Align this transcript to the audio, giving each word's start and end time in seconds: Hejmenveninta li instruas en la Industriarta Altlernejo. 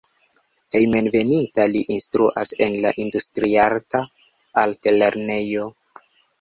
Hejmenveninta 0.77 1.65
li 1.73 1.83
instruas 1.97 2.53
en 2.69 2.79
la 2.87 2.95
Industriarta 3.05 4.05
Altlernejo. 4.67 5.71